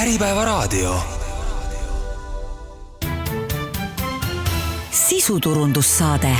[0.00, 0.94] Äripäevaraadio.
[4.90, 6.36] sisuturundussaade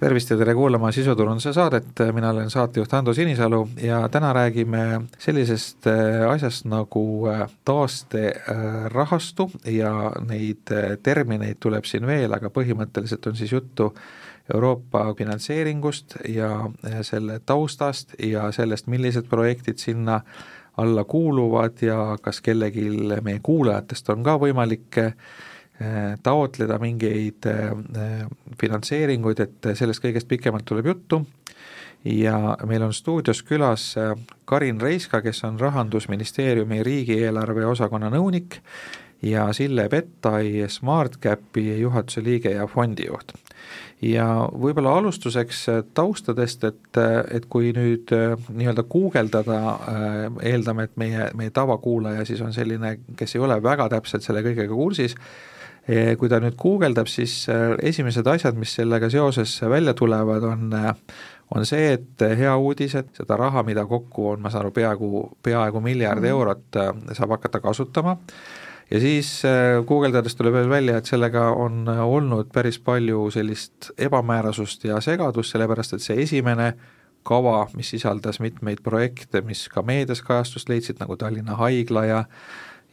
[0.00, 5.86] tervist ja tere kuulama sisuturunduse saadet, mina olen saatejuht Ando Sinisalu ja täna räägime sellisest
[5.86, 13.36] äh, asjast nagu äh, taasterahastu ja neid äh, termineid tuleb siin veel, aga põhimõtteliselt on
[13.36, 13.94] siis juttu
[14.54, 16.70] Euroopa finantseeringust ja
[17.02, 20.20] selle taustast ja sellest, millised projektid sinna
[20.76, 22.88] alla kuuluvad ja kas kellelgi
[23.24, 24.98] meie kuulajatest on ka võimalik
[25.80, 28.22] Äh, taotleda mingeid äh,
[28.60, 31.18] finantseeringuid, et sellest kõigest pikemalt tuleb juttu
[32.08, 34.14] ja meil on stuudios külas äh,
[34.48, 38.56] Karin Reiska, kes on Rahandusministeeriumi riigieelarve osakonna nõunik
[39.20, 43.36] ja Sille Pettai SmartCapi juhatuse liige ja fondijuht.
[44.02, 45.64] Ja võib-olla alustuseks
[45.96, 46.98] taustadest, et,
[47.32, 49.60] et kui nüüd nii-öelda guugeldada,
[50.44, 54.74] eeldame, et meie, meie tavakuulaja siis on selline, kes ei ole väga täpselt selle kõigega
[54.76, 55.16] kursis,
[55.86, 60.92] kui ta nüüd guugeldab, siis äh, esimesed asjad, mis sellega seoses välja tulevad, on äh,
[61.54, 65.10] on see, et hea uudis, et seda raha, mida kokku on, ma saan aru, peaaegu,
[65.46, 66.38] peaaegu miljard mm -hmm.
[66.38, 68.16] eurot äh, saab hakata kasutama,
[68.90, 69.30] ja siis
[69.86, 76.04] guugeldades tuleb välja, et sellega on olnud päris palju sellist ebamäärasust ja segadust, sellepärast et
[76.04, 76.72] see esimene
[77.26, 82.24] kava, mis sisaldas mitmeid projekte, mis ka meedias kajastust leidsid, nagu Tallinna Haigla ja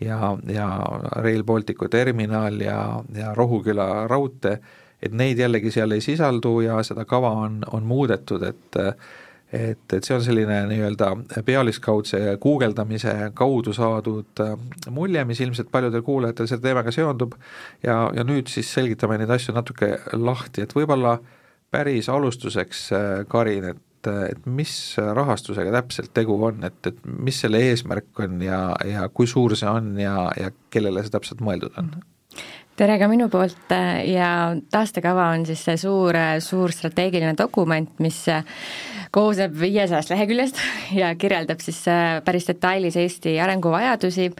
[0.01, 0.67] ja, ja
[1.15, 4.57] Rail Balticu terminal ja, ja Rohuküla raudtee,
[5.03, 8.79] et neid jällegi seal ei sisaldu ja seda kava on, on muudetud, et
[9.53, 11.11] et, et see on selline nii-öelda
[11.45, 14.57] pealiskaudse guugeldamise kaudu saadud äh,
[14.91, 17.37] mulje, mis ilmselt paljudel kuulajatel selle teemaga seondub.
[17.85, 21.17] Ja, ja nüüd siis selgitame neid asju natuke lahti, et võib-olla
[21.73, 27.37] päris alustuseks, äh, Karin, et et, et mis rahastusega täpselt tegu on, et, et mis
[27.39, 31.77] selle eesmärk on ja, ja kui suur see on ja, ja kellele see täpselt mõeldud
[31.79, 31.93] on?
[32.77, 33.73] Tere ka minu poolt
[34.09, 34.29] ja
[34.73, 38.23] taastekava on siis see suur, suur strateegiline dokument, mis
[39.13, 40.59] koosneb viiesajast leheküljest
[41.01, 44.31] ja kirjeldab siis äh, päris detailis Eesti arenguvajadusi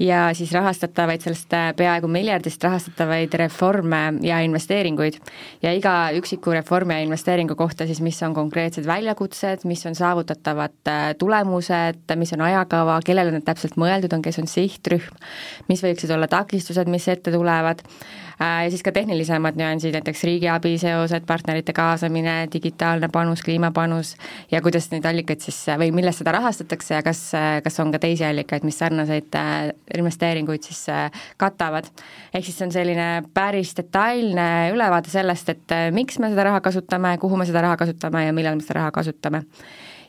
[0.00, 5.20] ja siis rahastatavaid, sellest äh, peaaegu miljardist rahastatavaid reforme ja investeeringuid.
[5.62, 10.78] ja iga üksiku reformi ja investeeringu kohta siis, mis on konkreetsed väljakutsed, mis on saavutatavad
[10.88, 15.20] äh, tulemused, mis on ajakava, kellele need täpselt mõeldud on, kes on sihtrühm,
[15.68, 20.74] mis võiksid olla takistused, mis ette tulevad Äh, ja siis ka tehnilisemad nüansid, näiteks riigiabi
[20.82, 24.14] seosed, partnerite kaasamine, digitaalne panus, kliimapanus
[24.50, 27.22] ja kuidas neid allikaid siis või millest seda rahastatakse ja kas,
[27.64, 31.86] kas on ka teisi allikaid, mis sarnaseid äh, investeeringuid siis äh, katavad.
[32.34, 37.16] ehk siis see on selline päris detailne ülevaade sellest, et miks me seda raha kasutame,
[37.22, 39.44] kuhu me seda raha kasutame ja millal me seda raha kasutame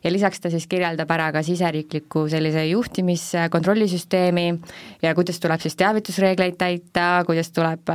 [0.06, 4.46] ja lisaks ta siis kirjeldab ära ka siseriikliku sellise juhtimiskontrollisüsteemi
[5.02, 7.90] ja kuidas tuleb siis teavitusreegleid täita, kuidas tuleb,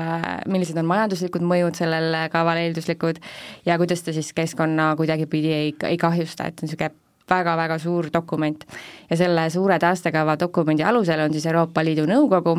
[0.51, 3.23] millised on majanduslikud mõjud sellel kaval eelduslikud
[3.67, 6.91] ja kuidas ta siis keskkonna kuidagipidi ei, ei kahjusta, et niisugune
[7.31, 8.65] väga-väga suur dokument.
[9.11, 12.59] ja selle suure taastekava dokumendi alusel on siis Euroopa Liidu Nõukogu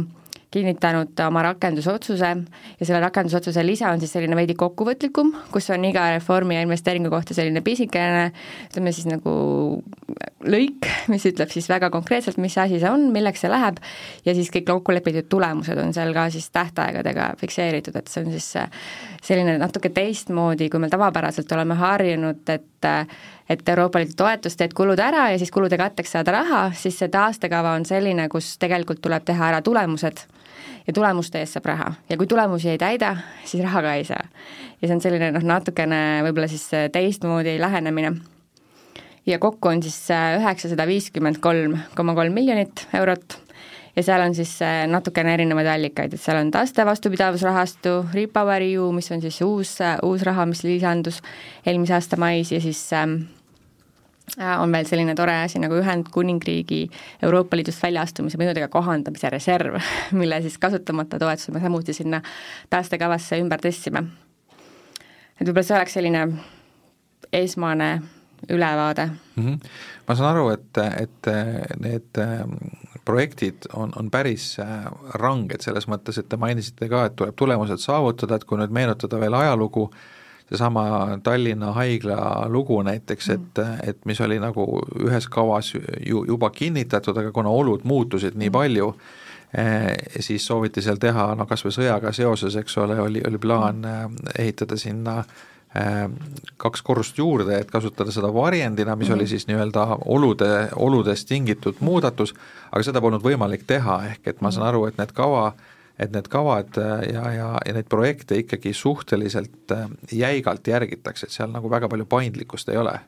[0.52, 2.30] kinnitanud oma rakendusotsuse
[2.80, 7.12] ja selle rakendusotsuse lisa on siis selline veidi kokkuvõtlikum, kus on iga reformi ja investeeringu
[7.14, 8.26] kohta selline pisikene
[8.68, 9.34] ütleme siis nagu
[10.44, 13.80] lõik, mis ütleb siis väga konkreetselt, mis asi see on, milleks see läheb,
[14.26, 18.36] ja siis kõik kokku lepitud tulemused on seal ka siis tähtaegadega fikseeritud, et see on
[18.36, 18.50] siis
[19.24, 22.68] selline natuke teistmoodi, kui me tavapäraselt oleme harjunud, et
[23.52, 27.12] et Euroopa Liidu toetust teed kulud ära ja siis kulude katteks saada raha, siis see
[27.14, 30.24] taastekava on selline, kus tegelikult tuleb teha ära tulemused
[30.88, 33.16] ja tulemuste eest saab raha ja kui tulemusi ei täida,
[33.46, 34.24] siis raha ka ei saa.
[34.82, 38.14] ja see on selline noh, natukene võib-olla siis teistmoodi lähenemine.
[39.26, 40.10] ja kokku on siis
[40.40, 43.38] üheksasada viiskümmend kolm koma kolm miljonit eurot
[43.96, 44.56] ja seal on siis
[44.88, 49.78] natukene erinevaid allikaid, et seal on taaste vastupidavusrahastu, Repower EU, mis on siis uus,
[50.08, 51.22] uus raha, mis lisandus
[51.66, 53.41] eelmise aasta mais ja siis ähm, Äh,
[54.40, 56.86] on veel selline tore asi nagu Ühendkuningriigi
[57.24, 59.80] Euroopa Liidust väljaastumise mõjudega kohandamise reserv,
[60.22, 62.22] mille siis kasutamata toetuse me samuti sinna
[62.70, 64.06] taastekavasse ümber tõstsime.
[65.40, 66.26] et võib-olla see oleks selline
[67.34, 67.92] esmane
[68.50, 69.44] ülevaade mm.
[69.44, 69.60] -hmm.
[70.08, 71.30] ma saan aru, et, et
[71.80, 72.56] need ähm,
[73.06, 77.82] projektid on, on päris äh, ranged selles mõttes, et te mainisite ka, et tuleb tulemused
[77.82, 79.90] saavutada, et kui nüüd meenutada veel ajalugu,
[80.52, 83.90] seesama Tallinna haigla lugu näiteks, et, mm.
[83.90, 84.66] et mis oli nagu
[85.00, 85.74] ühes kavas
[86.06, 88.58] ju juba kinnitatud, aga kuna olud muutusid nii mm.
[88.58, 88.90] palju,
[89.58, 93.80] eh, siis sooviti seal teha no kas või sõjaga seoses, eks ole, oli, oli plaan
[93.80, 94.28] mm.
[94.36, 95.22] eh, ehitada sinna
[96.60, 99.16] kaks korrust juurde, et kasutada seda varjendina, mis mm -hmm.
[99.16, 102.34] oli siis nii-öelda olude, oludest tingitud muudatus,
[102.72, 105.54] aga seda polnud võimalik teha, ehk et ma saan aru, et need kava
[106.00, 109.74] et need kavad ja, ja, ja neid projekte ikkagi suhteliselt
[110.12, 113.00] jäigalt järgitakse, et seal nagu väga palju paindlikkust ei ole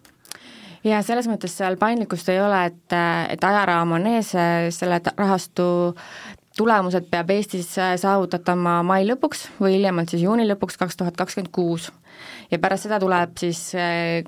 [0.83, 2.95] ja selles mõttes seal paindlikkust ei ole, et,
[3.33, 4.33] et ajaraam on ees,
[4.75, 5.65] selle rahastu
[6.57, 11.91] tulemused peab Eestis saavutatama mai lõpuks või hiljemalt siis juuni lõpuks kaks tuhat kakskümmend kuus.
[12.51, 13.71] ja pärast seda tuleb siis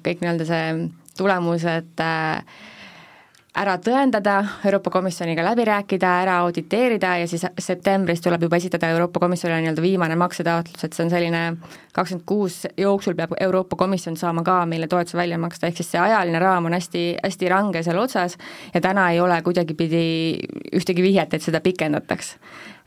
[0.02, 0.70] kõik nii-öelda see
[1.18, 2.64] tulemused äh,
[3.56, 4.36] ära tõendada,
[4.68, 9.84] Euroopa Komisjoniga läbi rääkida, ära auditeerida ja siis septembris tuleb juba esitada Euroopa Komisjonile nii-öelda
[9.84, 11.44] viimane maksetaotlus, et see on selline
[11.96, 16.02] kakskümmend kuus jooksul peab Euroopa Komisjon saama ka meile toetuse välja maksta, ehk siis see
[16.04, 18.38] ajaline raam on hästi, hästi range seal otsas
[18.74, 20.06] ja täna ei ole kuidagipidi
[20.76, 22.36] ühtegi vihjet, et seda pikendataks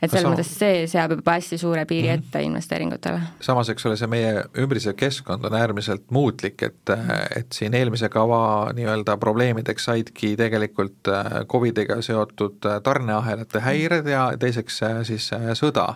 [0.03, 2.27] et selles mõttes see seab juba hästi suure piiri mm -hmm.
[2.29, 3.21] ette investeeringutele.
[3.41, 6.91] samas, eks ole, see meie ümbritsev keskkond on äärmiselt muutlik, et,
[7.37, 14.33] et siin eelmise kava nii-öelda probleemideks saidki tegelikult äh, Covidiga seotud äh, tarneahelate häired ja
[14.39, 15.95] teiseks äh, siis sõda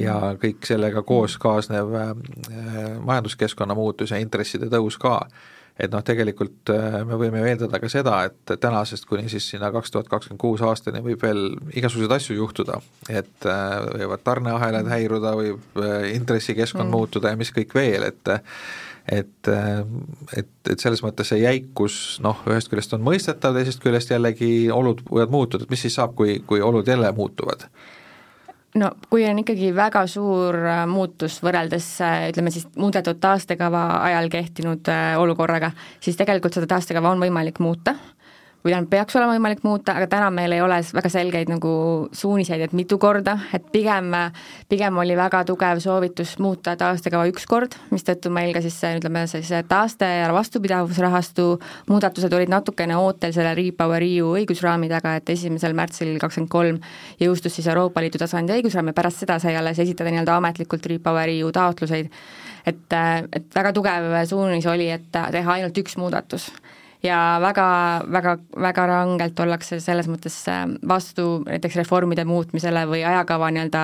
[0.00, 1.86] ja kõik sellega koos kaasnev
[3.04, 5.20] majanduskeskkonna muutus ja intresside tõus ka
[5.74, 9.72] et noh, tegelikult äh, me võime ju eeldada ka seda, et tänasest kuni siis sinna
[9.74, 12.78] kaks tuhat kakskümmend kuus aastani võib veel igasuguseid asju juhtuda,
[13.10, 16.94] et äh, võivad tarneahelad häiruda, võib äh, intressikeskkond mm.
[16.94, 18.34] muutuda ja mis kõik veel, et
[19.04, 19.48] et,
[20.32, 25.02] et, et selles mõttes see jäikus noh, ühest küljest on mõistetav, teisest küljest jällegi olud
[25.10, 27.66] võivad muutuda, et mis siis saab, kui, kui olud jälle muutuvad
[28.80, 34.30] no kui on ikkagi väga suur äh, muutus võrreldes äh, ütleme siis muudetud taastekava ajal
[34.32, 35.70] kehtinud äh, olukorraga,
[36.02, 37.96] siis tegelikult seda taastekava on võimalik muuta
[38.64, 41.70] või tähendab, peaks olema võimalik muuta, aga täna meil ei ole väga selgeid nagu
[42.16, 44.08] suuniseid, et mitu korda, et pigem,
[44.72, 49.26] pigem oli väga tugev soovitus muuta taastekava üks kord, mistõttu meil ka siis see, ütleme,
[49.28, 51.44] siis taaste- ja vastupidavusrahastu
[51.90, 56.78] muudatused olid natukene ootel selle REPowerEU õigusraami taga, et esimesel märtsil kakskümmend kolm
[57.20, 61.52] jõustus siis Euroopa Liidu tasandi õigusraam ja pärast seda sai alles esitada nii-öelda ametlikult REPowerEU
[61.52, 62.08] taotluseid.
[62.66, 62.92] et,
[63.32, 66.48] et väga tugev suunis oli, et teha ainult üks muudatus
[67.04, 67.66] ja väga,
[68.12, 73.82] väga, väga rangelt ollakse selles mõttes äh, vastu näiteks reformide muutmisele või ajakava nii-öelda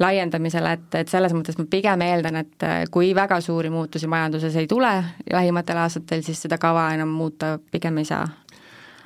[0.00, 4.56] laiendamisele, et, et selles mõttes ma pigem eeldan, et äh, kui väga suuri muutusi majanduses
[4.56, 4.92] ei tule
[5.32, 8.24] lähimatel aastatel, siis seda kava enam muuta pigem ei saa.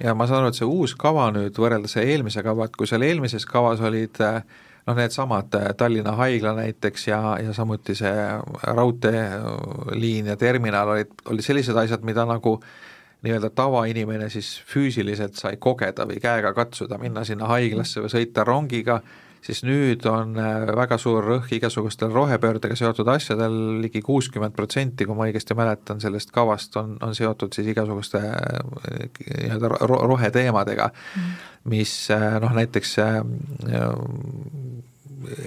[0.03, 3.03] Ja ma saan aru, et see uus kava nüüd võrreldes eelmise kava, et kui seal
[3.07, 4.41] eelmises kavas olid äh,
[4.87, 8.15] noh, needsamad Tallinna haigla näiteks ja, ja samuti see
[8.63, 12.83] raudteeliin ja terminal olid, olid sellised asjad, mida nagu äh,
[13.25, 19.01] nii-öelda tavainimene siis füüsiliselt sai kogeda või käega katsuda, minna sinna haiglasse või sõita rongiga,
[19.45, 25.07] siis nüüd on äh, väga suur rõhk igasugustel rohepöördega seotud asjadel ligi, ligi kuuskümmend protsenti,
[25.09, 29.05] kui ma õigesti mäletan, sellest kavast on, on seotud siis igasuguste äh,
[29.45, 31.37] nii-öelda roheteemadega, mm.
[31.75, 32.97] mis äh, noh, näiteks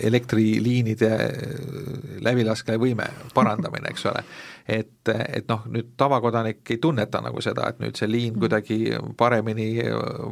[0.04, 1.12] elektriliinide
[2.26, 4.24] läbilaskevõime parandamine, eks ole
[4.68, 8.40] et, et noh, nüüd tavakodanik ei tunneta nagu seda, et nüüd see liin mm.
[8.42, 8.78] kuidagi
[9.18, 9.70] paremini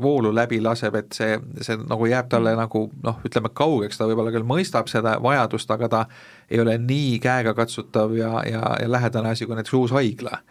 [0.02, 2.64] voolu läbi laseb, et see, see nagu jääb talle mm.
[2.66, 6.06] nagu noh, ütleme kaugeks, ta võib-olla küll mõistab seda vajadust, aga ta
[6.52, 10.42] ei ole nii käegakatsutav ja, ja, ja lähedane asi kui näiteks uus haigla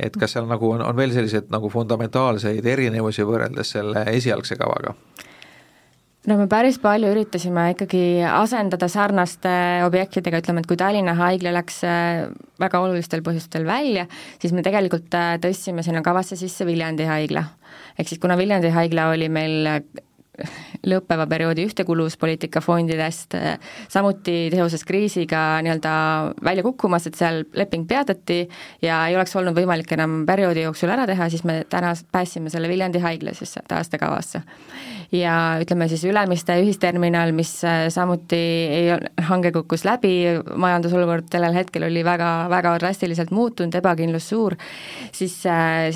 [0.00, 4.96] et kas seal nagu on, on veel selliseid nagu fundamentaalseid erinevusi võrreldes selle esialgse kavaga?
[6.28, 9.52] No me päris palju üritasime ikkagi asendada sarnaste
[9.86, 12.26] objektidega, ütleme, et kui Tallinna haigla läks äh,
[12.60, 14.06] väga olulistel põhjustel välja,
[14.42, 17.46] siis me tegelikult äh, tõstsime sinna kavasse sisse Viljandi haigla.
[17.98, 19.74] ehk siis kuna Viljandi haigla oli meil
[20.86, 23.34] lõppeva perioodi ühtekuuluvuspoliitika fondidest,
[23.92, 25.92] samuti seoses kriisiga nii-öelda
[26.44, 28.42] välja kukkumas, et seal leping peatati
[28.82, 32.70] ja ei oleks olnud võimalik enam perioodi jooksul ära teha, siis me täna päästsime selle
[32.70, 34.42] Viljandi haigla siis taastekavasse.
[35.12, 37.50] Ja ütleme siis Ülemiste ühisterminal, mis
[37.90, 38.90] samuti ei,
[39.26, 40.12] hange kukkus läbi,
[40.54, 44.54] majandusolukord sellel hetkel oli väga, väga drastiliselt muutunud, ebakindlus suur,
[45.12, 45.34] siis,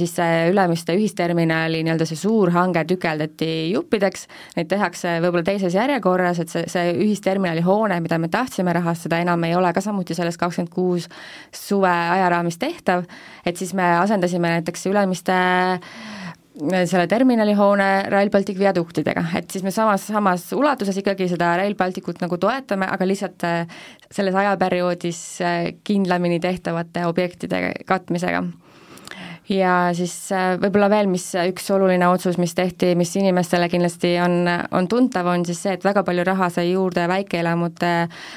[0.00, 4.26] siis see Ülemiste ühisterminali nii-öelda see suur hange tükeldati juppideks,
[4.58, 9.46] neid tehakse võib-olla teises järjekorras, et see, see ühisterminali hoone, mida me tahtsime rahastada, enam
[9.46, 11.08] ei ole ka samuti selles kakskümmend kuus
[11.54, 13.06] suve ajaraamis tehtav,
[13.46, 15.38] et siis me asendasime näiteks Ülemiste
[16.54, 22.22] selle terminalihoone Rail Baltic viaduktidega, et siis me samas, samas ulatuses ikkagi seda Rail Balticut
[22.22, 23.80] nagu toetame, aga lihtsalt äh,
[24.14, 28.44] selles ajaperioodis äh, kindlamini tehtavate objektide katmisega
[29.48, 34.48] ja siis äh, võib-olla veel, mis üks oluline otsus, mis tehti, mis inimestele kindlasti on,
[34.72, 37.92] on tuntav, on siis see, et väga palju raha sai juurde väikeelamute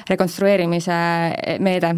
[0.09, 0.99] rekonstrueerimise
[1.63, 1.93] meede.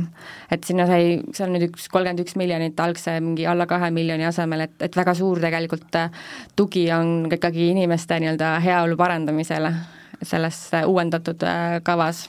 [0.52, 4.26] et sinna sai, see on nüüd üks kolmkümmend üks miljonit algse mingi alla kahe miljoni
[4.30, 6.12] asemel, et, et väga suur tegelikult äh,
[6.56, 9.74] tugi on ikkagi inimeste nii-öelda heaolu parandamisele
[10.22, 11.46] selles äh, uuendatud
[11.84, 12.28] kavas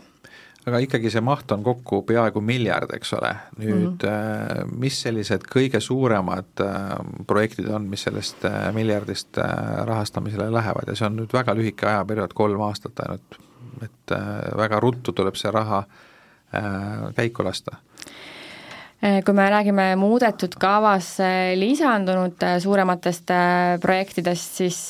[0.69, 4.75] aga ikkagi see maht on kokku peaaegu miljard, eks ole, nüüd mm -hmm.
[4.83, 9.39] mis sellised kõige suuremad äh, projektid on, mis sellest äh, miljardist
[9.85, 10.89] rahastamisele lähevad?
[10.89, 13.41] Ja see on nüüd väga lühike ajaperiood, kolm aastat ainult,
[13.83, 14.17] et
[14.57, 15.85] väga ruttu tuleb see raha
[17.15, 17.77] käiku lasta.
[19.25, 21.15] Kui me räägime muudetud kavas
[21.55, 23.31] lisandunud suurematest
[23.81, 24.81] projektidest, siis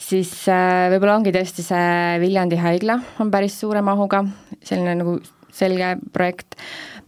[0.00, 4.24] siis äh, võib-olla ongi tõesti see Viljandi haigla on päris suure mahuga,
[4.64, 5.18] selline nagu
[5.54, 6.56] selge projekt,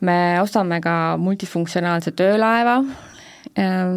[0.06, 2.76] me ostame ka multifunktsionaalse töölaeva,
[3.58, 3.96] ähm,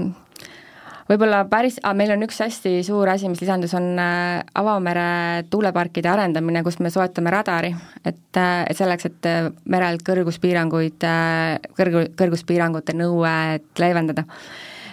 [1.10, 6.64] võib-olla päris, meil on üks hästi suur asi, mis lisandus, on äh, avamere tuuleparkide arendamine,
[6.66, 9.30] kus me soetame radari, et, äh, et selleks, et
[9.70, 11.06] merel kõrguspiiranguid,
[11.78, 14.26] kõrgu, kõrguspiirangute nõuet leevendada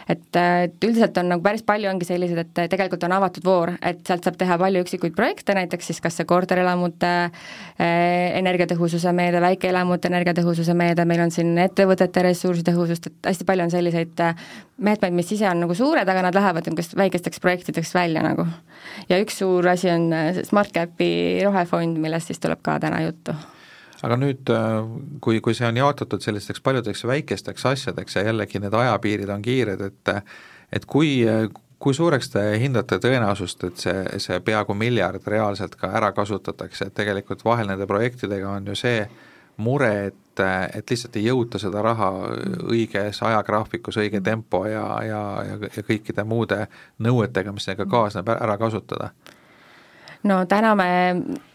[0.09, 4.03] et, et üldiselt on nagu päris palju ongi sellised, et tegelikult on avatud voor, et
[4.07, 10.11] sealt saab teha palju üksikuid projekte, näiteks siis kas see korterelamute eh, energiatõhususe meede, väikeelamute
[10.13, 14.47] energiatõhususe meede, meil on siin ettevõtete ressursitõhusust, et hästi palju on selliseid eh,
[14.87, 18.47] meetmeid, mis ise on nagu suured, aga nad lähevad niisugust väikesteks projektideks välja nagu.
[19.09, 21.11] ja üks suur asi on eh, SmartCapi
[21.45, 23.35] rohefond, millest siis tuleb ka täna juttu
[24.07, 24.81] aga nüüd, äh,
[25.25, 29.87] kui, kui see on jaotatud sellisteks paljudeks väikesteks asjadeks ja jällegi need ajapiirid on kiired,
[29.91, 30.17] et
[30.75, 31.23] et kui,
[31.79, 36.95] kui suureks te hindate tõenäosust, et see, see peaaegu miljard reaalselt ka ära kasutatakse, et
[36.97, 39.05] tegelikult vahel nende projektidega on ju see
[39.63, 40.43] mure, et,
[40.77, 42.11] et lihtsalt ei jõuta seda raha
[42.69, 46.67] õiges ajagraafikus, õige tempo ja, ja, ja, ja kõikide muude
[47.05, 49.13] nõuetega, mis sellega kaasneb, ära kasutada
[50.26, 50.88] no täna me,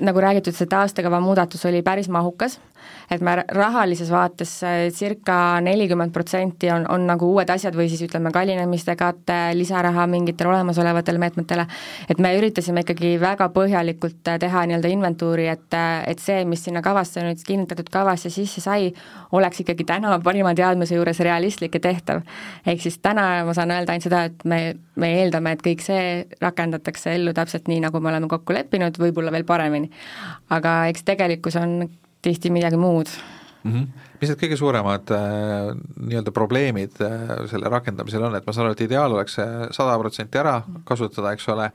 [0.02, 2.60] nagu räägitud, see taastekava muudatus oli päris mahukas,
[3.12, 8.04] et me rahalises vaates äh, circa nelikümmend protsenti on, on nagu uued asjad või siis
[8.08, 11.66] ütleme, kallinemiste kate, lisaraha mingitele olemasolevatele meetmetele,
[12.10, 16.64] et me üritasime ikkagi väga põhjalikult äh, teha nii-öelda inventuuri, et, äh, et see, mis
[16.68, 18.92] sinna kavasse nüüd kinnitatud kavasse sisse sai,
[19.36, 22.22] oleks ikkagi täna parima teadmise juures realistlik ja tehtav.
[22.66, 24.62] ehk siis täna ma saan öelda ainult seda, et me,
[24.96, 26.04] me eeldame, et kõik see
[26.42, 29.92] rakendatakse ellu täpselt nii, nagu me oleme kokku leppinud, võib-olla veel paremini.
[30.50, 31.90] aga eks tegelikkus on
[32.22, 33.10] tihti midagi muud
[33.64, 33.72] mm.
[33.72, 33.88] -hmm.
[34.22, 35.72] mis need kõige suuremad äh,
[36.08, 39.98] nii-öelda probleemid äh, selle rakendamisel on, et ma saan aru, et ideaal oleks see sada
[40.00, 41.72] protsenti ära kasutada, eks ole,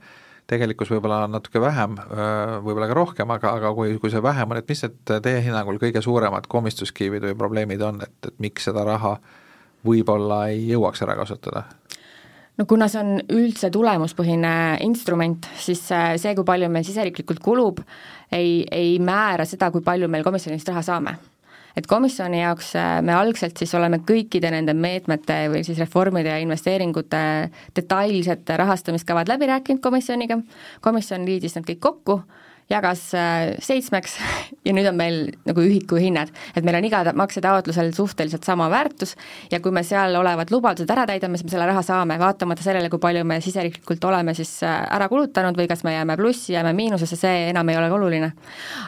[0.47, 4.51] tegelikkus võib-olla on natuke vähem, äh, võib-olla ka rohkem, aga, aga kui, kui see vähem
[4.51, 8.69] on, et mis need teie hinnangul kõige suuremad komistuskivid või probleemid on, et, et miks
[8.69, 9.17] seda raha
[9.87, 11.67] võib-olla ei jõuaks ära kasutada?
[12.57, 14.51] no kuna see on üldse tulemuspõhine
[14.81, 17.83] instrument, siis see, kui palju meil siseriiklikult kulub,
[18.31, 21.17] ei, ei määra seda, kui palju meil komisjonist raha saame.
[21.77, 22.71] Et komisjoni jaoks
[23.05, 27.19] me algselt siis oleme kõikide nende meetmete või siis reformide ja investeeringute
[27.77, 30.39] detailsed rahastamiskavad läbi rääkinud komisjoniga,
[30.81, 32.21] komisjon liidis need kõik kokku
[32.69, 34.17] jagas äh, seitsmeks
[34.67, 39.15] ja nüüd on meil nagu ühikuhinnad, et meil on iga maksetaotlusel suhteliselt sama väärtus
[39.51, 42.91] ja kui me seal olevad lubadused ära täidame, siis me selle raha saame, vaatamata sellele,
[42.91, 46.73] kui palju me siseriiklikult oleme siis äh, ära kulutanud või kas me jääme plussi, jääme
[46.75, 48.33] miinusesse, see enam ei ole oluline.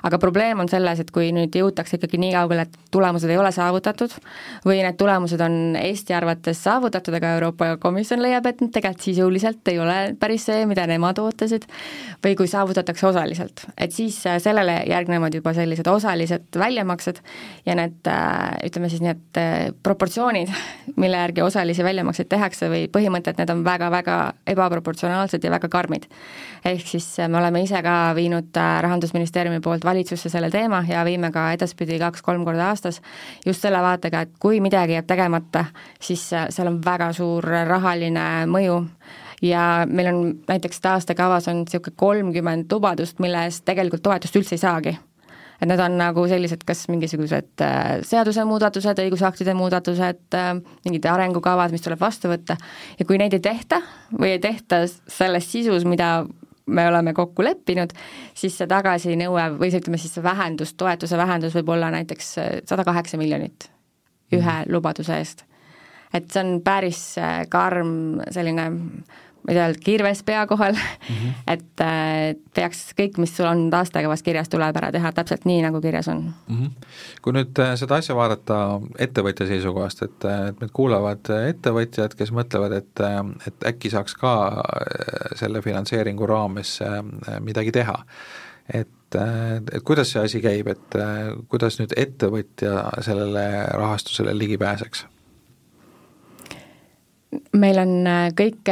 [0.03, 3.53] aga probleem on selles, et kui nüüd jõutakse ikkagi nii kaugele, et tulemused ei ole
[3.55, 4.17] saavutatud
[4.67, 9.79] või need tulemused on Eesti arvates saavutatud, aga Euroopa Komisjon leiab, et tegelikult sisuliselt ei
[9.79, 11.67] ole päris see, mida nemad ootasid,
[12.25, 17.21] või kui saavutatakse osaliselt et siis äh, sellele järgnevad juba sellised osalised väljamaksed
[17.65, 20.51] ja need äh, ütleme siis need äh, proportsioonid,
[20.95, 24.17] mille järgi osalisi väljamakseid tehakse või põhimõtted, need on väga-väga
[24.53, 26.07] ebaproportsionaalsed ja väga karmid.
[26.65, 31.51] ehk siis me oleme ise ka viinud Rahandusministeeriumi poolt valitsusse selle teema ja viime ka
[31.53, 33.01] edaspidi kaks-kolm korda aastas
[33.45, 35.65] just selle vaatega, et kui midagi jääb tegemata,
[36.01, 38.83] siis seal on väga suur rahaline mõju
[39.41, 44.65] ja meil on näiteks taastekavas on niisugune kolmkümmend lubadust, mille eest tegelikult toetust üldse ei
[44.65, 44.97] saagi
[45.59, 50.53] et need on nagu sellised, kas mingisugused äh, seadusemuudatused, õigusaktide muudatused, äh,
[50.87, 52.55] mingid arengukavad, mis tuleb vastu võtta,
[52.99, 53.81] ja kui neid ei tehta
[54.13, 56.23] või ei tehta selles sisus, mida
[56.69, 57.91] me oleme kokku leppinud,
[58.37, 62.87] siis see tagasinõue või ütleme siis see vähendus, toetuse vähendus võib olla näiteks äh, sada
[62.87, 63.69] kaheksa miljonit
[64.31, 64.71] ühe mm.
[64.71, 65.43] lubaduse eest.
[66.13, 67.01] et see on päris
[67.49, 68.69] karm selline
[69.43, 71.33] ma ei tea, kirves pea kohal mm, -hmm.
[71.53, 75.81] et äh, peaks kõik, mis sul on taastekavas kirjas, tuleb ära teha täpselt nii, nagu
[75.81, 76.57] kirjas on mm.
[76.57, 76.89] -hmm.
[77.21, 82.77] kui nüüd äh, seda asja vaadata ettevõtja seisukohast, et, et meid kuulavad ettevõtjad, kes mõtlevad,
[82.81, 83.05] et,
[83.47, 84.33] et äkki saaks ka
[85.35, 86.79] selle finantseeringu raames
[87.39, 87.95] midagi teha,
[88.73, 90.97] et, et kuidas see asi käib, et
[91.47, 95.05] kuidas nüüd ettevõtja sellele rahastusele ligi pääseks?
[97.53, 97.93] Meil on
[98.37, 98.71] kõik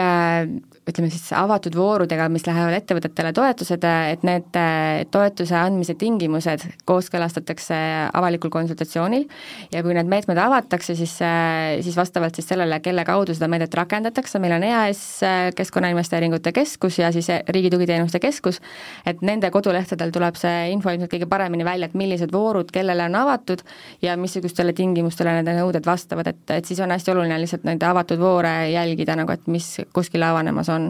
[0.88, 7.78] ütleme siis avatud voorudega, mis lähevad ettevõtetele toetused, et need äh, toetuse andmise tingimused kooskõlastatakse
[8.16, 9.26] avalikul konsultatsioonil
[9.74, 13.76] ja kui need meetmed avatakse, siis, äh, siis vastavalt siis sellele, kelle kaudu seda meedet
[13.76, 18.62] rakendatakse, meil on EAS, äh, Keskkonnainvesteeringute Keskus ja siis Riigi Tugiteenuste Keskus,
[19.06, 23.20] et nende kodulehtedel tuleb see info ilmselt kõige paremini välja, et millised voorud kellele on
[23.26, 23.66] avatud
[24.02, 28.24] ja missugustele tingimustele need nõuded vastavad, et, et siis on hästi oluline lihtsalt neid avatud
[28.24, 30.88] voore jälgida nagu, et mis kuskil avanemas on on.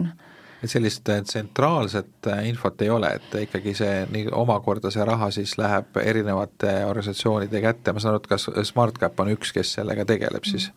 [0.62, 5.30] et sellist äh, tsentraalset äh, infot ei ole, et ikkagi see nii omakorda see raha
[5.34, 10.06] siis läheb erinevate organisatsioonide kätte, ma saan aru, et kas SmartCap on üks, kes sellega
[10.08, 10.70] tegeleb siis,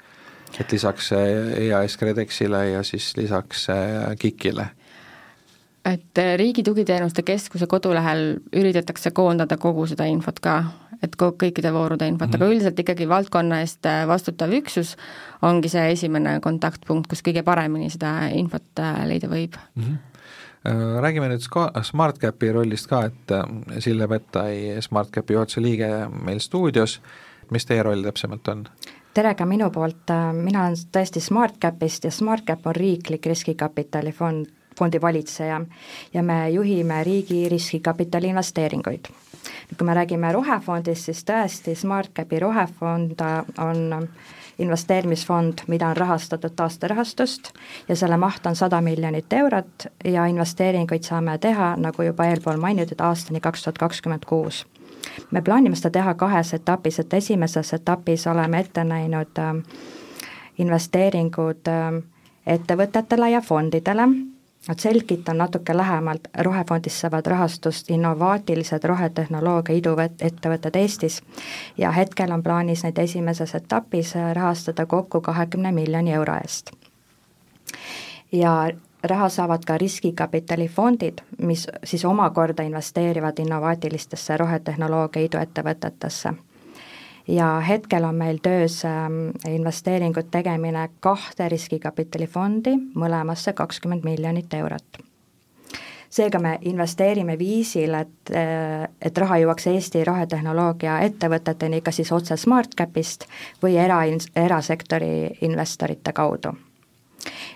[0.59, 3.67] et lisaks äh, EAS KredExile ja siis lisaks
[4.21, 4.69] KIK-ile.
[5.85, 10.59] Et Riigi Tugiteenuste Keskuse kodulehel üritatakse koondada kogu seda infot ka,
[11.01, 12.36] et kõikide voorude infot mm, -hmm.
[12.36, 12.53] aga mhm.
[12.53, 14.96] üldiselt ikkagi valdkonna eest äh, vastutav üksus
[15.41, 19.84] ongi see esimene kontaktpunkt, kus kõige paremini seda infot äh, leida võib mm.
[19.84, 20.08] -hmm
[21.01, 23.31] räägime nüüd ska-, SmartCapi rollist ka, et
[23.81, 25.88] Sille Petai, SmartCapi juhatuse liige
[26.24, 27.01] meil stuudios,
[27.50, 28.67] mis teie roll täpsemalt on?
[29.13, 34.46] tere ka minu poolt, mina olen tõesti SmartCapist ja SmartCap on riiklik riskikapitalifond,
[34.77, 35.62] fondi valitseja
[36.13, 39.10] ja me juhime riigi riskikapitali investeeringuid
[39.77, 43.21] kui me räägime rohefondist, siis tõesti SmartCapi rohefond
[43.57, 44.07] on
[44.62, 47.50] investeerimisfond, mida on rahastatud taasterahastust
[47.89, 53.00] ja selle maht on sada miljonit eurot ja investeeringuid saame teha, nagu juba eelpool mainitud,
[53.00, 54.65] aastani kaks tuhat kakskümmend kuus.
[55.31, 59.55] me plaanime seda teha kahes etapis, et esimeses etapis oleme ette näinud äh,
[60.57, 62.03] investeeringud äh,
[62.45, 64.07] ettevõtetele ja fondidele
[64.69, 71.21] et selgitan natuke lähemalt, rohefondist saavad rahastust innovaatilised rohetehnoloogia iduettevõtted Eestis
[71.77, 76.71] ja hetkel on plaanis neid esimeses etapis rahastada kokku kahekümne miljoni euro eest.
[78.31, 78.71] ja
[79.03, 86.33] raha saavad ka riskikapitalifondid, mis siis omakorda investeerivad innovaatilistesse rohetehnoloogia iduettevõtetesse
[87.31, 95.05] ja hetkel on meil töös ähm, investeeringute tegemine kahte riskikapitalifondi, mõlemasse kakskümmend miljonit eurot
[96.11, 102.35] seega me investeerime viisil, et, äh, et raha jõuaks Eesti rohetehnoloogia ettevõteteni kas siis otse
[102.37, 103.24] SmartCapist
[103.63, 104.01] või era,
[104.35, 106.51] erasektori investorite kaudu.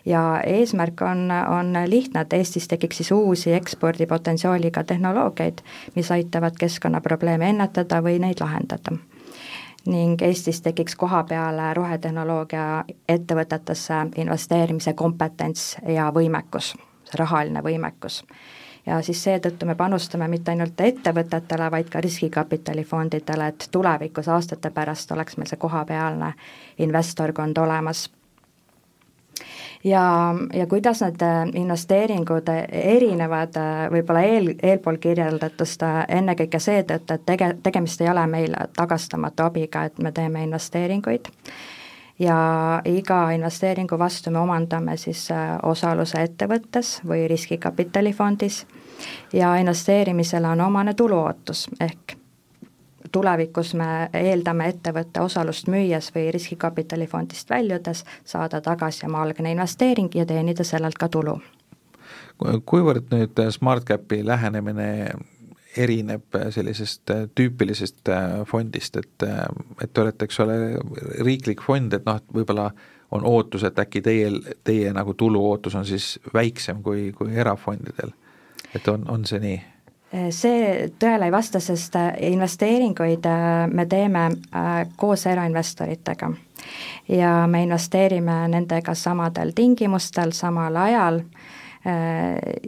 [0.05, 5.61] ja eesmärk on, on lihtne, et Eestis tekiks siis uusi ekspordipotentsiaaliga tehnoloogiaid,
[5.95, 8.95] mis aitavad keskkonnaprobleeme ennetada või neid lahendada
[9.87, 16.73] ning Eestis tekiks koha peale rohetehnoloogia ettevõtetesse investeerimise kompetents ja võimekus,
[17.05, 18.23] see rahaline võimekus.
[18.85, 25.11] ja siis seetõttu me panustame mitte ainult ettevõtetele, vaid ka riskikapitalifondidele, et tulevikus, aastate pärast
[25.11, 26.33] oleks meil see kohapealne
[26.77, 28.09] investorkond olemas
[29.83, 37.13] ja, ja kuidas need äh, investeeringud erinevad äh, võib-olla eel, eelpool kirjeldatust äh, ennekõike seetõttu,
[37.13, 41.29] et tege-, tegemist ei ole meil tagastamatu abiga, et me teeme investeeringuid.
[42.19, 45.27] Ja iga investeeringu vastu me omandame siis
[45.67, 48.61] osaluse ettevõttes või riskikapitalifondis
[49.35, 52.15] ja investeerimisele on omane tuluootus, ehk
[53.15, 60.25] tulevikus me eeldame ettevõtte osalust müües või riskikapitalifondist väljudes saada tagasi oma algne investeering ja
[60.25, 61.38] teenida sellelt ka tulu.
[62.65, 64.89] kuivõrd nüüd SmartCapi lähenemine
[65.78, 68.12] erineb sellisest tüüpilisest
[68.47, 69.23] fondist, et,
[69.84, 70.58] et te olete, eks ole,
[71.23, 72.69] riiklik fond, et noh, et võib-olla
[73.15, 74.32] on ootus, et äkki teie,
[74.63, 78.12] teie nagu tuluootus on siis väiksem kui, kui erafondidel.
[78.75, 79.74] et on, on see nii?
[80.29, 86.31] See tõele ei vasta, sest äh, investeeringuid äh, me teeme äh, koos erainvestoritega.
[87.09, 91.44] Ja me investeerime nendega samadel tingimustel, samal ajal Äh,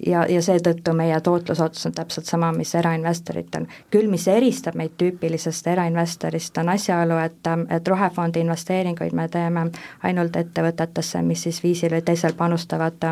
[0.06, 3.66] ja, ja seetõttu meie tootlusootus on täpselt sama, mis erainvestoritel.
[3.92, 9.66] küll mis eristab meid tüüpilisest erainvestorist, on asjaolu, et, et rohefondi investeeringuid me teeme
[10.04, 13.10] ainult ettevõtetesse, mis siis viisil või teisel panustavad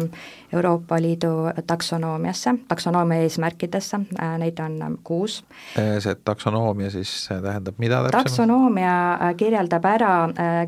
[0.54, 1.34] Euroopa Liidu
[1.68, 5.44] taksonoomiasse, taksonoomia eesmärkidesse, äh, neid on kuus.
[5.80, 8.22] Äh, see taksonoomia siis tähendab mida täpsemalt?
[8.24, 10.14] taksonoomia kirjeldab ära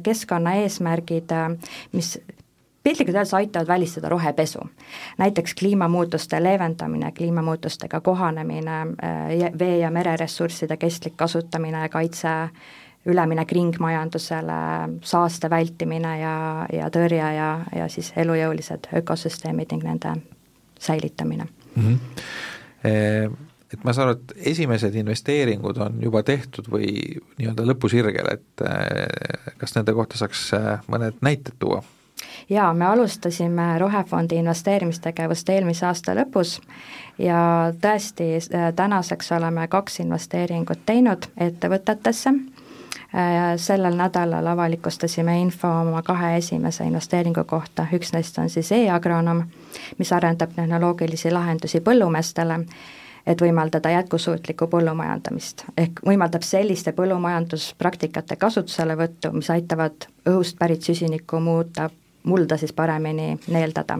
[0.03, 1.31] keskkonnaeesmärgid,
[1.93, 2.17] mis
[2.87, 4.59] piltlikult öeldes aitavad välistada rohepesu.
[5.17, 8.87] näiteks kliimamuutuste leevendamine, kliimamuutustega kohanemine,
[9.59, 12.29] vee- ja mereressursside kestlik kasutamine kaitse,
[13.05, 14.59] üleminek ringmajandusele,
[15.01, 20.15] saaste vältimine ja, ja tõrje ja, ja siis elujõulised ökosüsteemid ning nende
[20.79, 21.83] säilitamine mm.
[21.83, 23.37] -hmm.
[23.73, 26.87] Et ma saan aru, et esimesed investeeringud on juba tehtud või
[27.37, 31.83] nii-öelda lõpusirgel, et eh, kas nende kohta saaks eh, mõned näited tuua?
[32.49, 36.59] Jaa, me alustasime Rohefondi investeerimistegevust eelmise aasta lõpus
[37.19, 38.37] ja tõesti,
[38.75, 42.33] tänaseks oleme kaks investeeringut teinud ettevõtetesse,
[43.55, 49.43] sellel nädalal avalikustasime info oma kahe esimese investeeringu kohta, üks neist on siis e-agronoom,
[49.97, 52.59] mis arendab tehnoloogilisi lahendusi põllumeestele,
[53.27, 55.63] et võimaldada jätkusuutlikku põllumajandamist.
[55.77, 61.89] ehk võimaldab selliste põllumajanduspraktikate kasutuselevõttu, mis aitavad õhust pärit süsinikku muuta,
[62.27, 63.99] mulda siis paremini neeldada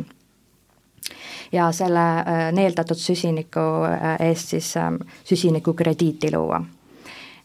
[1.51, 6.63] ja selle äh, neeldatud süsiniku äh, eest siis ähm, süsinikukrediiti luua.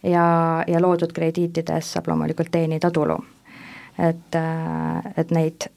[0.03, 3.19] ja, ja loodud krediitidest saab loomulikult teenida tulu.
[3.99, 5.69] et, äh, et neid,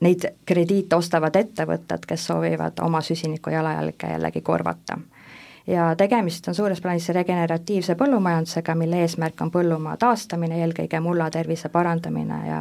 [0.00, 4.98] neid krediite ostavad ettevõtted, kes soovivad oma süsiniku jalajälge jällegi korvata
[5.66, 11.68] ja tegemist on suures plaanis regeneratiivse põllumajandusega, mille eesmärk on põllumaa taastamine, eelkõige mulla tervise
[11.68, 12.60] parandamine ja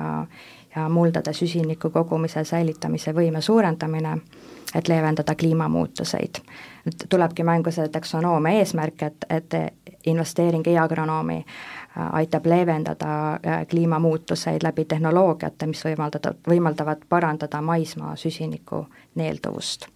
[0.76, 4.18] ja muldade süsiniku kogumise säilitamise võime suurendamine,
[4.76, 6.42] et leevendada kliimamuutuseid.
[6.86, 9.54] nüüd tulebki mängu see taksonoomia eesmärk, et, et
[10.06, 18.86] investeering e-agronoomi äh, aitab leevendada äh, kliimamuutuseid läbi tehnoloogiate, mis võimaldada, võimaldavad parandada maismaa süsiniku
[19.16, 19.88] neelduvust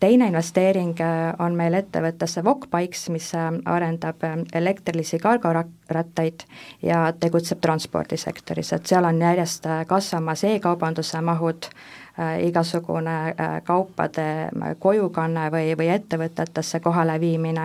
[0.00, 6.46] teine investeering äh, on meil ettevõttesse Wokbikes, mis äh, arendab äh, elektrilisi kargorattaid
[6.82, 11.70] ja tegutseb transpordisektoris, et seal on järjest kasvamas e-kaubanduse mahud,
[12.46, 13.34] igasugune
[13.66, 14.26] kaupade
[14.78, 17.64] kojukanne või, või ettevõtetesse kohaleviimine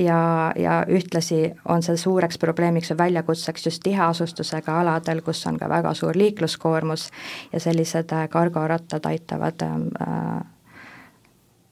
[0.00, 0.20] ja,
[0.56, 5.92] ja ühtlasi on see suureks probleemiks või väljakutseks just tiheasustusega aladel, kus on ka väga
[5.92, 7.10] suur liikluskoormus
[7.52, 9.76] ja sellised kargorattad aitavad äh,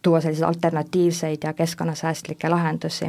[0.05, 3.07] tuua selliseid alternatiivseid ja keskkonnasäästlikke lahendusi.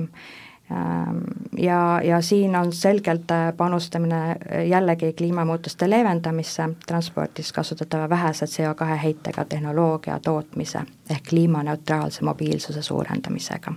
[0.72, 1.18] Ähm,
[1.58, 4.36] ja, ja siin on selgelt äh, panustamine
[4.70, 10.80] jällegi kliimamuutuste leevendamisse, transpordis kasutatava vähese CO2 heitega tehnoloogia tootmise
[11.10, 13.74] ehk kliimaneutraalse mobiilsuse suurendamisega.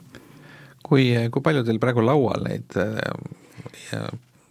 [0.88, 4.08] kui, kui palju teil praegu laual neid äh,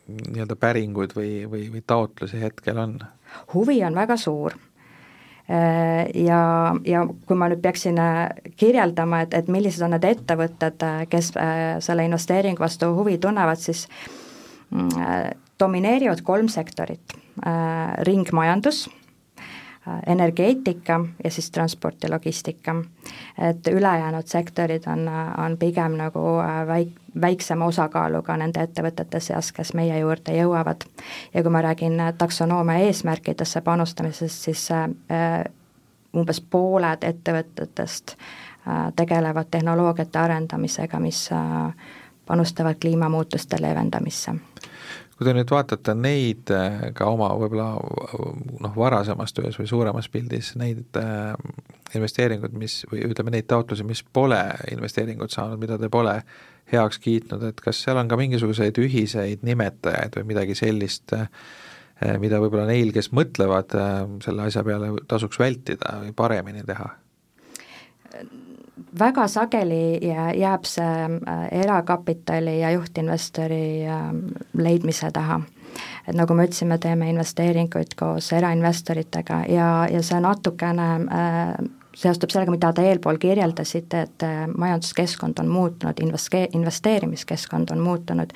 [0.08, 3.00] nii-öelda päringuid või, või, või taotlusi hetkel on?
[3.54, 4.77] huvi on väga suur Äh,
[5.48, 8.28] ja, ja kui ma nüüd peaksin äh,
[8.60, 11.32] kirjeldama, et, et millised on need ettevõtted, äh, kes
[11.86, 13.86] selle investeeringu vastu huvi tunnevad, siis
[14.70, 17.16] mm, domineerivad kolm sektorit,
[18.06, 18.88] ringmajandus,
[20.10, 22.76] energeetika ja siis transport ja logistika.
[23.38, 25.08] et ülejäänud sektorid on,
[25.38, 26.24] on pigem nagu
[26.68, 30.86] väik-, väiksema osakaaluga nende ettevõtete seas, kes meie juurde jõuavad.
[31.34, 35.44] ja kui ma räägin taksonoomia eesmärkidesse panustamisest, siis äh,
[36.16, 38.16] umbes pooled ettevõtetest
[38.68, 41.74] äh, tegelevad tehnoloogiate arendamisega, mis äh,
[42.26, 44.36] panustavad kliimamuutuste leevendamisse
[45.18, 47.72] kui te nüüd vaatate neid äh, ka oma võib-olla
[48.62, 51.34] noh, varasemas töös või suuremas pildis, neid äh,
[51.98, 54.40] investeeringuid, mis või ütleme, neid taotlusi, mis pole
[54.72, 56.20] investeeringut saanud, mida te pole
[56.72, 61.30] heaks kiitnud, et kas seal on ka mingisuguseid ühiseid nimetajaid või midagi sellist, äh,
[62.22, 63.74] mida võib-olla neil, kes mõtlevad
[64.22, 66.92] selle asja peale, tasuks vältida või paremini teha?
[69.00, 70.00] Väga sageli
[70.40, 74.10] jääb see äh, erakapitali ja juhtinvestori äh,
[74.54, 75.42] leidmise taha.
[76.08, 81.54] et nagu me ütlesime, teeme investeeringuid koos erainvestoritega ja, ja see natukene äh,
[81.98, 88.34] seostub sellega, mida te eelpool kirjeldasite, et äh, majanduskeskkond on muutunud, investe-, investeerimiskeskkond on muutunud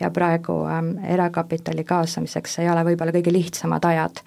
[0.00, 4.22] ja praegu ähm, erakapitali kaasamiseks ei ole võib-olla kõige lihtsamad ajad.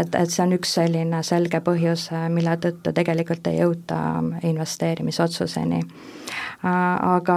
[0.00, 4.34] et, et see on üks selline selge põhjus, äh, mille tõttu tegelikult ei jõuta ähm,
[4.42, 6.80] investeerimisotsuseni äh,.
[7.12, 7.36] Aga,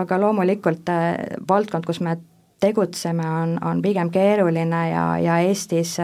[0.00, 0.88] aga loomulikult
[1.48, 2.16] valdkond, kus me
[2.60, 5.98] tegutseme, on, on pigem keeruline ja, ja Eestis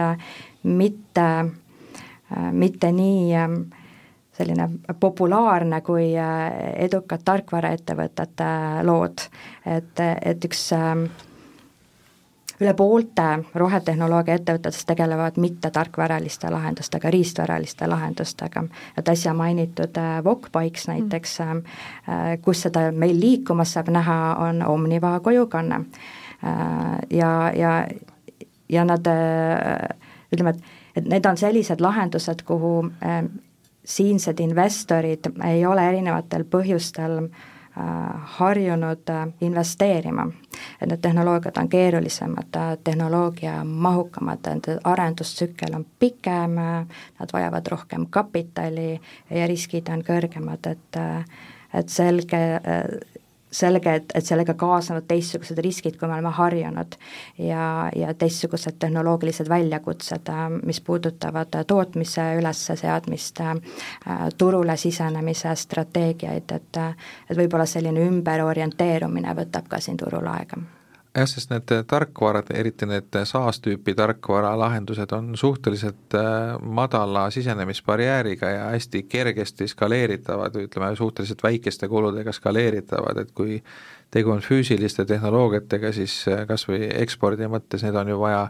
[0.63, 1.25] mitte
[2.51, 3.49] mitte nii äh,
[4.39, 6.51] selline populaarne kui äh,
[6.85, 9.25] edukad tarkvaraettevõtete äh, lood,
[9.67, 11.09] et, et üks ähm,
[12.59, 13.25] üle poolte
[13.55, 18.63] rohetehnoloogia ettevõtetest tegelevad mitte tarkvaraliste lahendustega, riistvaraliste lahendustega.
[18.97, 22.41] et äsja mainitud Wokbikes äh, näiteks, mm.
[22.43, 25.85] kus seda meil liikumas saab näha, on Omniva kojukanne.
[27.11, 27.87] ja, ja,
[28.69, 29.07] ja nad
[30.31, 30.63] ütleme, et
[30.99, 32.91] et need on sellised lahendused, kuhu
[33.89, 37.23] siinsed investorid ei ole erinevatel põhjustel
[38.35, 40.27] harjunud investeerima.
[40.81, 46.55] et need tehnoloogiad on keerulisemad, tehnoloogia mahukamad, nende arendustsükkel on pikem,
[47.19, 48.99] nad vajavad rohkem kapitali
[49.29, 50.99] ja riskid on kõrgemad, et
[51.73, 52.59] et selge,
[53.51, 56.97] selge, et, et sellega kaasnevad teistsugused riskid, kui me oleme harjunud
[57.37, 60.31] ja, ja teistsugused tehnoloogilised väljakutsed,
[60.65, 63.43] mis puudutavad tootmise ülesseadmist,
[64.37, 66.81] turule sisenemise strateegiaid, et
[67.29, 70.78] et võib-olla selline ümberorienteerumine võtab ka siin turul aega
[71.15, 79.03] jah, sest need tarkvarad, eriti need SaaS-tüüpi tarkvaralahendused on suhteliselt äh, madala sisenemisbarjääriga ja hästi
[79.09, 83.61] kergesti skaleeritavad, ütleme suhteliselt väikeste kuludega skaleeritavad, et kui
[84.11, 88.49] tegu on füüsiliste tehnoloogiatega, siis äh, kas või ekspordi mõttes need on ju vaja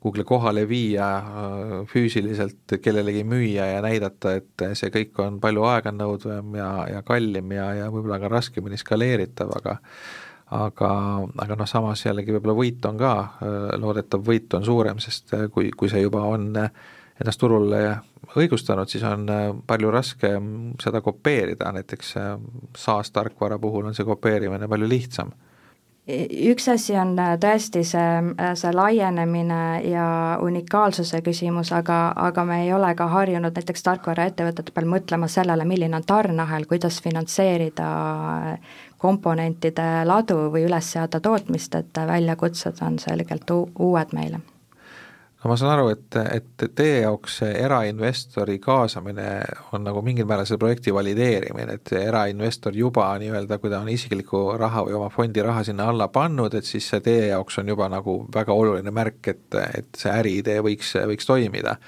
[0.00, 6.58] Google'i kohale viia, äh, füüsiliselt kellelegi müüa ja näidata, et see kõik on palju aeganõudvam
[6.58, 9.78] ja, ja kallim ja, ja võib-olla ka raskemini skaleeritav, aga
[10.50, 10.92] aga,
[11.44, 13.12] aga noh, samas jällegi võib-olla võit on ka,
[13.78, 16.70] loodetav võit on suurem, sest äh, kui, kui see juba on äh,
[17.20, 17.82] ennast turule
[18.38, 20.50] õigustanud, siis on äh, palju raskem
[20.82, 22.16] seda kopeerida, näiteks
[22.76, 25.32] SaaS tarkvara puhul on see kopeerimine palju lihtsam
[26.08, 30.04] üks asi on tõesti see, see laienemine ja
[30.42, 36.00] unikaalsuse küsimus, aga, aga me ei ole ka harjunud näiteks tarkvaraettevõtete peal mõtlema sellele, milline
[36.00, 37.90] on tarneahel, kuidas finantseerida
[39.00, 44.40] komponentide ladu või üles seada tootmist, et väljakutsed on selgelt uued meile
[45.40, 49.28] no ma saan aru, et, et teie jaoks see erainvestori kaasamine
[49.72, 54.44] on nagu mingil määral selle projekti valideerimine, et erainvestor juba nii-öelda, kui ta on isiklikku
[54.60, 57.88] raha või oma fondi raha sinna alla pannud, et siis see teie jaoks on juba
[57.92, 61.78] nagu väga oluline märk, et, et see äriidee võiks, võiks toimida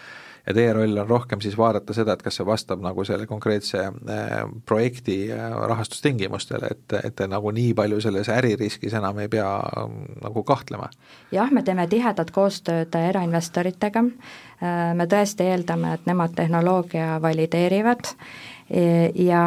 [0.47, 3.83] ja teie roll on rohkem siis vaadata seda, et kas see vastab nagu selle konkreetse
[3.87, 4.31] äh,
[4.67, 10.23] projekti äh, rahastustingimustele, et, et te nagu nii palju selles äririskis enam ei pea mm,
[10.25, 10.91] nagu kahtlema?
[11.33, 14.03] jah, me teeme tihedat koostööd erainvestoritega,
[14.63, 18.15] äh, me tõesti eeldame, et nemad tehnoloogia valideerivad.
[18.73, 19.41] Ja,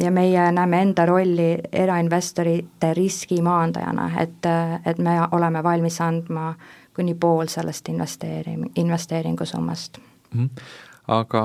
[0.00, 4.48] ja meie näeme enda rolli erainvestorite riski maandajana, et,
[4.88, 6.54] et me oleme valmis andma
[6.96, 10.00] kuni pool sellest investeeri-, investeeringusummast
[10.34, 10.50] mm.
[10.50, 11.42] -hmm aga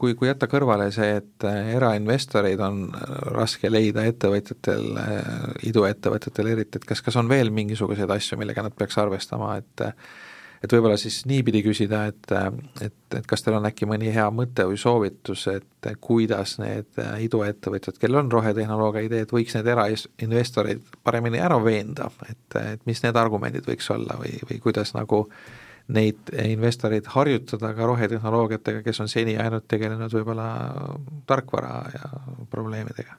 [0.00, 1.44] kui, kui jätta kõrvale see, et
[1.76, 2.86] erainvestoreid on
[3.34, 4.88] raske leida ettevõtjatel,
[5.68, 9.88] iduettevõtetel eriti, et kas, kas on veel mingisuguseid asju, millega nad peaks arvestama, et
[10.58, 12.32] et võib-olla siis niipidi küsida, et,
[12.82, 18.00] et, et kas teil on äkki mõni hea mõte või soovitus, et kuidas need iduettevõtjad,
[18.02, 23.70] kellel on rohetehnoloogia ideed, võiks need erainvestoreid paremini ära veenda, et, et mis need argumendid
[23.70, 29.38] võiks olla või, või kuidas nagu äh, neid investoreid harjutada ka rohetehnoloogiatega, kes on seni
[29.40, 30.48] ainult tegelenud võib-olla
[31.26, 32.10] tarkvara ja
[32.50, 33.16] probleemidega?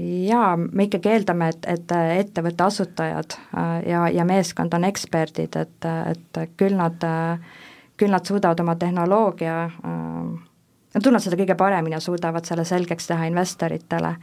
[0.00, 5.88] jaa, me ikkagi eeldame, et, et ettevõtte asutajad äh, ja, ja meeskond on eksperdid, et,
[6.12, 7.04] et küll nad,
[8.00, 10.49] küll nad suudavad oma tehnoloogia äh,
[10.94, 14.16] Nad tunnevad seda kõige paremini ja suudavad selle selgeks teha investoritele.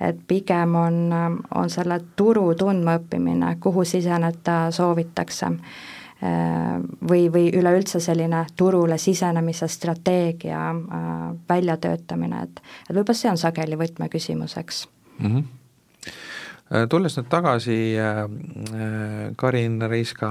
[0.00, 1.12] et pigem on,
[1.54, 5.46] on selle turu tundmaõppimine, kuhu siseneda soovitakse
[7.10, 13.78] või, või üleüldse selline turule sisenemise strateegia äh, väljatöötamine, et et võib-olla see on sageli
[13.78, 15.26] võtmeküsimuseks mm.
[15.26, 15.57] -hmm
[16.90, 18.18] tulles nüüd tagasi äh,
[19.40, 20.30] Karin Reiska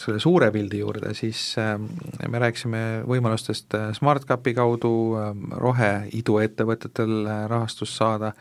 [0.00, 4.92] selle suure pildi juurde, siis me rääkisime võimalustest SmartCapi kaudu
[5.60, 7.20] roheiduettevõtetel
[7.52, 8.32] rahastust saada.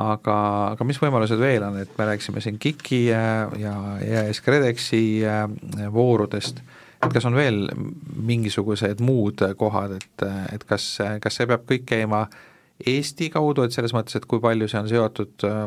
[0.00, 0.34] Aga,
[0.72, 5.00] aga mis võimalused veel on, et me rääkisime siin KIK-i ja EAS KredExi
[5.92, 6.62] voorudest,
[7.04, 7.66] et kas on veel
[8.16, 10.86] mingisugused muud kohad, et, et kas,
[11.20, 12.22] kas see peab kõik käima
[12.88, 15.58] Eesti kaudu, et selles mõttes, et kui palju see on seotud äh,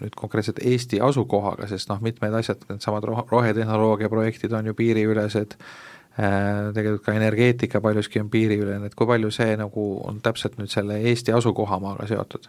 [0.00, 6.72] nüüd konkreetselt Eesti asukohaga, sest noh, mitmed asjad, needsamad rohetehnoloogia projektid on ju piiriülesed äh,,
[6.76, 11.02] tegelikult ka energeetika paljuski on piiriülene, et kui palju see nagu on täpselt nüüd selle
[11.12, 12.48] Eesti asukohamaaga seotud?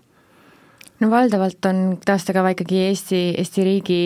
[1.01, 4.01] no valdavalt on taastekava ikkagi Eesti, Eesti riigi,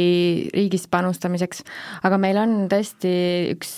[0.55, 1.63] riigist panustamiseks,
[2.07, 3.13] aga meil on tõesti
[3.53, 3.77] üks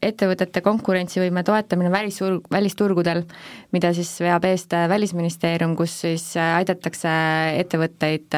[0.00, 3.22] ettevõtete konkurentsivõime toetamine välisturg, välisturgudel,
[3.74, 7.10] mida siis veab eest Välisministeerium, kus siis aidatakse
[7.60, 8.36] ettevõtteid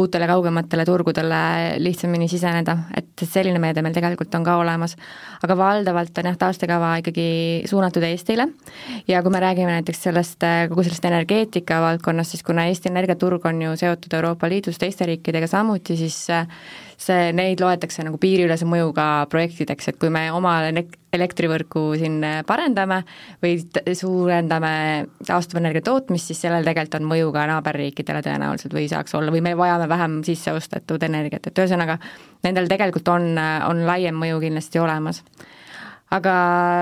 [0.00, 1.40] uutele kaugematele turgudele
[1.80, 4.96] lihtsamini siseneda, et selline meede meil tegelikult on ka olemas.
[5.42, 7.28] aga valdavalt on jah, taastekava ikkagi
[7.70, 8.48] suunatud Eestile
[9.08, 13.62] ja kui me räägime näiteks sellest, kogu sellest energeetika valdkonnast, siis kuna Eesti energiaturg on
[13.62, 16.26] ju seotud Euroopa Liidus teiste riikidega samuti, siis
[17.00, 20.58] see, neid loetakse nagu piiriülese mõjuga projektideks, et kui me oma
[21.16, 23.00] elektrivõrku siin parendame
[23.42, 23.56] või
[23.96, 24.72] suurendame
[25.26, 29.56] taastuvenergia tootmist, siis sellel tegelikult on mõju ka naaberriikidele tõenäoliselt või saaks olla, või me
[29.58, 31.98] vajame vähem sisseostetud energiat, et ühesõnaga,
[32.46, 33.32] nendel tegelikult on,
[33.68, 35.24] on laiem mõju kindlasti olemas
[36.10, 36.32] aga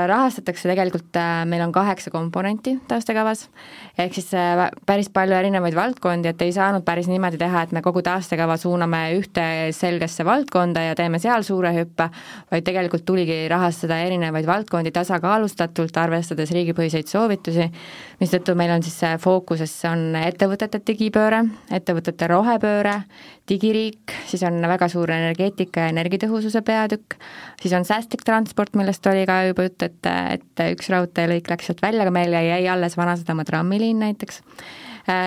[0.08, 3.44] rahastatakse tegelikult, äh, meil on kaheksa komponenti taastekavas,
[4.00, 7.82] ehk siis äh, päris palju erinevaid valdkondi, et ei saanud päris niimoodi teha, et me
[7.84, 9.44] kogu taastekava suuname ühte
[9.76, 12.08] selgesse valdkonda ja teeme seal suure hüppe,
[12.48, 17.68] vaid tegelikult tuligi rahastada erinevaid valdkondi tasakaalustatult, arvestades riigipõhiseid soovitusi,
[18.22, 23.02] mistõttu meil on siis fookuses on ettevõtete digipööre, ettevõtete rohepööre,
[23.48, 27.16] digiriik, siis on väga suur energeetika ja energiatõhususe peatükk,
[27.60, 31.82] siis on säästlik transport, millest oli ka juba jutt, et, et üks raudteelõik läks sealt
[31.82, 34.42] välja, aga meil jäi alles Vanasadama trammiliin näiteks,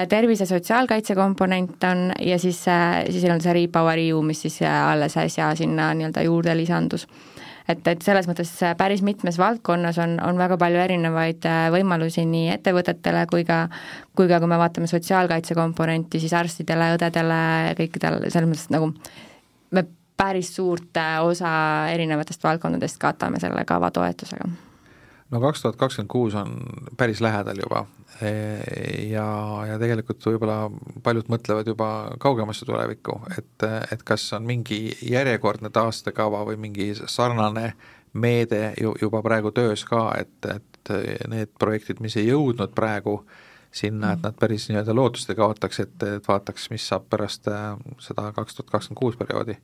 [0.10, 2.64] tervise sotsiaalkaitse komponent on ja siis,
[3.10, 7.08] siis on see Repower EU, mis siis alles äsja sinna nii-öelda juurde lisandus.
[7.70, 12.50] Et, et selles mõttes päris mitmes valdkonnas on, on väga palju erinevaid äh, võimalusi nii
[12.56, 13.64] ettevõtetele kui ka,
[14.18, 17.42] kui ka kui me vaatame sotsiaalkaitse komponenti, siis arstidele, õdedele,
[17.78, 18.92] kõikidel, selles mõttes nagu
[20.22, 21.52] päris suurt äh, osa
[21.90, 24.50] erinevatest valdkondadest katame selle kava toetusega.
[25.32, 26.58] No kaks tuhat kakskümmend kuus on
[26.98, 27.86] päris lähedal juba.
[28.22, 28.32] E,
[29.10, 29.26] ja,
[29.66, 30.68] ja tegelikult võib-olla
[31.04, 31.88] paljud mõtlevad juba
[32.22, 37.72] kaugemasse tulevikku, et, et kas on mingi järjekordne taastekava või mingi sarnane
[38.14, 40.94] meede ju, juba praegu töös ka, et, et
[41.32, 43.24] need projektid, mis ei jõudnud praegu
[43.72, 47.72] sinna, et nad päris nii-öelda lootust ei kaotaks, et, et vaataks, mis saab pärast äh,
[48.04, 49.58] seda kaks tuhat kakskümmend kuus perioodi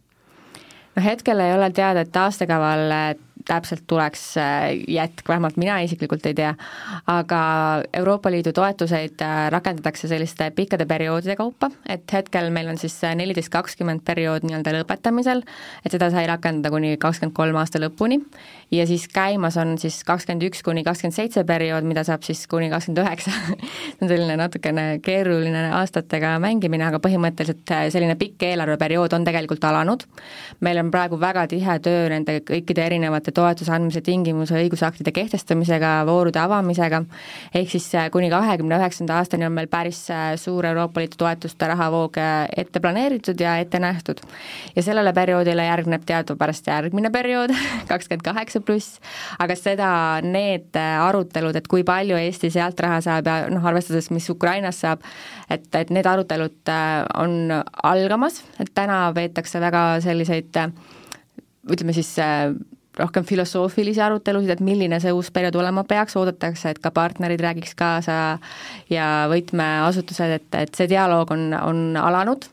[0.98, 2.90] no hetkel ei ole teada, et taastekaval
[3.48, 6.54] täpselt tuleks äh, jätk, vähemalt mina isiklikult ei tea,
[7.08, 7.40] aga
[7.96, 13.16] Euroopa Liidu toetuseid äh, rakendatakse selliste pikkade perioodide kaupa, et hetkel meil on siis äh,
[13.16, 15.44] neliteist, kakskümmend periood nii-öelda lõpetamisel,
[15.86, 18.20] et seda sai rakendada kuni kakskümmend kolm aasta lõpuni,
[18.72, 22.70] ja siis käimas on siis kakskümmend üks kuni kakskümmend seitse periood, mida saab siis kuni
[22.74, 23.32] kakskümmend üheksa.
[23.98, 30.04] See on selline natukene keeruline aastatega mängimine, aga põhimõtteliselt selline pikk eelarveperiood on tegelikult alanud,
[30.62, 36.40] meil on praegu väga tihe töö nende kõikide erinevate toetuse andmise tingimuse õigusaktide kehtestamisega, voorude
[36.42, 37.04] avamisega,
[37.56, 41.70] ehk siis äh, kuni kahekümne üheksanda aastani on meil päris äh, suur Euroopa Liidu toetuste
[41.70, 44.22] rahavoog äh, ette planeeritud ja ette nähtud.
[44.76, 47.54] ja sellele perioodile järgneb teadupärast järgmine periood,
[47.92, 49.02] kakskümmend kaheksa pluss,
[49.40, 49.90] aga seda,
[50.26, 55.04] need arutelud, et kui palju Eesti sealt raha saab ja noh, arvestades, mis Ukrainas saab,
[55.50, 56.72] et, et need arutelud
[57.18, 57.54] on
[57.88, 60.58] algamas, et täna veetakse väga selliseid
[61.68, 62.10] ütleme siis
[63.00, 67.76] rohkem filosoofilisi arutelusid, et milline see uus periood olema peaks, oodatakse, et ka partnerid räägiks
[67.78, 68.18] kaasa
[68.90, 72.48] ja võtmeasutused, et, et see dialoog on, on alanud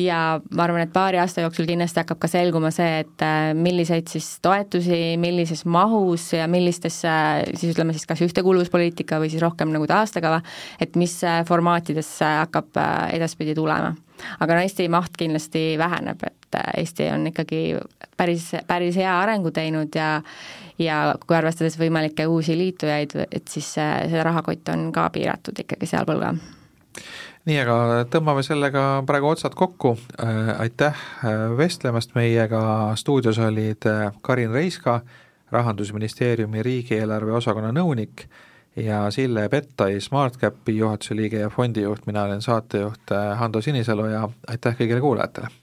[0.00, 4.08] ja ma arvan, et paari aasta jooksul kindlasti hakkab ka selguma see, et äh, milliseid
[4.10, 7.12] siis toetusi, millises mahus ja millistesse
[7.52, 10.40] siis ütleme siis kas ühtekuuluvuspoliitika või siis rohkem nagu taastekava,
[10.80, 13.94] et mis äh, formaatidesse hakkab äh, edaspidi tulema.
[14.40, 16.41] aga Eesti maht kindlasti väheneb, et
[16.76, 17.62] Eesti on ikkagi
[18.16, 20.22] päris, päris hea arengu teinud ja
[20.78, 25.86] ja kui arvestades võimalikke uusi liitujaid, et siis see, see rahakott on ka piiratud ikkagi
[25.86, 26.34] sealpool ka
[27.48, 27.76] nii, aga
[28.12, 32.62] tõmbame sellega praegu otsad kokku, äh, aitäh äh, vestlemast meiega,
[32.98, 35.00] stuudios olid äh, Karin Reiska,
[35.52, 38.26] rahandusministeeriumi riigieelarve osakonna nõunik
[38.76, 44.78] ja Sille Pettai, SmartCapi juhatuse liige ja fondijuht, mina olen saatejuht Hando Sinisalu ja aitäh
[44.78, 45.61] kõigile kuulajatele!